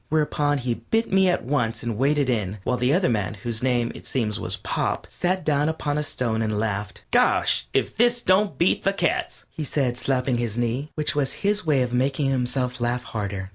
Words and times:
Whereupon 0.09 0.57
he 0.57 0.73
bit 0.73 1.05
at 1.05 1.13
me 1.13 1.31
once 1.43 1.83
and 1.83 1.95
waded 1.95 2.27
in, 2.27 2.57
while 2.63 2.75
the 2.75 2.91
other 2.91 3.07
man, 3.07 3.35
whose 3.35 3.61
name, 3.61 3.91
it 3.93 4.03
seems, 4.03 4.39
was 4.39 4.57
Pop, 4.57 5.05
sat 5.11 5.45
down 5.45 5.69
upon 5.69 5.99
a 5.99 6.01
stone 6.01 6.41
and 6.41 6.59
laughed. 6.59 7.03
"Gosh! 7.11 7.67
If 7.71 7.95
this 7.97 8.23
don't 8.23 8.57
beat 8.57 8.81
the 8.81 8.93
cats," 8.93 9.45
he 9.51 9.63
said, 9.63 9.97
slapping 9.97 10.39
his 10.39 10.57
knee, 10.57 10.89
which 10.95 11.13
was 11.13 11.33
his 11.45 11.67
way 11.67 11.83
of 11.83 11.93
making 11.93 12.31
himself 12.31 12.81
laugh 12.81 13.03
harder. 13.03 13.49